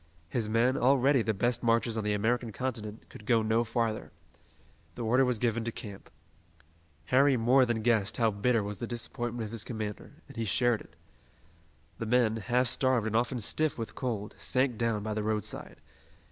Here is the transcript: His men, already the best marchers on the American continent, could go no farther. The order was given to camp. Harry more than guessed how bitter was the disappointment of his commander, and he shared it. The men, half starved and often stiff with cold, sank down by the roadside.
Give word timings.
His 0.29 0.49
men, 0.49 0.77
already 0.77 1.21
the 1.21 1.31
best 1.31 1.61
marchers 1.61 1.95
on 1.95 2.03
the 2.03 2.15
American 2.15 2.51
continent, 2.51 3.07
could 3.07 3.27
go 3.27 3.43
no 3.43 3.63
farther. 3.63 4.11
The 4.95 5.03
order 5.03 5.23
was 5.23 5.37
given 5.37 5.63
to 5.65 5.71
camp. 5.71 6.09
Harry 7.13 7.37
more 7.37 7.67
than 7.67 7.83
guessed 7.83 8.17
how 8.17 8.31
bitter 8.31 8.63
was 8.63 8.79
the 8.79 8.87
disappointment 8.87 9.45
of 9.45 9.51
his 9.51 9.63
commander, 9.63 10.13
and 10.27 10.37
he 10.37 10.43
shared 10.45 10.81
it. 10.81 10.95
The 11.99 12.07
men, 12.07 12.37
half 12.37 12.65
starved 12.67 13.05
and 13.05 13.15
often 13.15 13.39
stiff 13.39 13.77
with 13.77 13.93
cold, 13.93 14.33
sank 14.39 14.75
down 14.75 15.03
by 15.03 15.13
the 15.13 15.21
roadside. 15.21 15.75